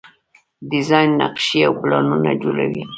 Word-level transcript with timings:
ډیزاین 0.69 1.09
نقشې 1.21 1.59
او 1.67 1.73
پلانونه 1.81 2.31
جوړوي. 2.41 2.83